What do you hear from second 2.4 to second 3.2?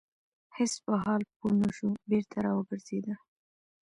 را وګرځيده.